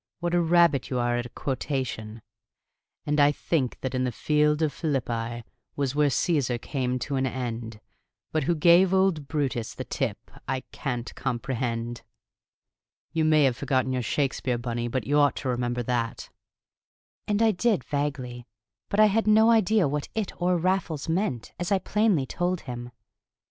What 0.19 0.33
a 0.33 0.41
rabbit 0.41 0.89
you 0.89 0.97
are 0.97 1.15
at 1.15 1.27
a 1.27 1.29
quotation! 1.29 2.23
"'And 3.05 3.19
I 3.19 3.31
think 3.31 3.79
that 3.81 3.91
the 3.91 4.11
field 4.11 4.63
of 4.63 4.73
Philippi 4.73 5.43
Was 5.75 5.93
where 5.93 6.09
Caesar 6.09 6.57
came 6.57 6.97
to 6.97 7.17
an 7.17 7.27
end; 7.27 7.79
But 8.31 8.45
who 8.45 8.55
gave 8.55 8.95
old 8.95 9.27
Brutus 9.27 9.75
the 9.75 9.83
tip, 9.83 10.31
I 10.47 10.61
Can't 10.71 11.13
comprehend!' 11.13 12.01
"You 13.13 13.23
may 13.23 13.43
have 13.43 13.55
forgotten 13.57 13.93
your 13.93 14.01
Shakespeare, 14.01 14.57
Bunny, 14.57 14.87
but 14.87 15.05
you 15.05 15.19
ought 15.19 15.35
to 15.35 15.49
remember 15.49 15.83
that." 15.83 16.31
And 17.27 17.39
I 17.43 17.51
did, 17.51 17.83
vaguely, 17.83 18.47
but 18.89 18.99
had 18.99 19.27
no 19.27 19.51
idea 19.51 19.87
what 19.87 20.09
it 20.15 20.31
or 20.41 20.57
Raffles 20.57 21.07
meant, 21.09 21.53
as 21.59 21.71
I 21.71 21.77
plainly 21.77 22.25
told 22.25 22.61
him. 22.61 22.89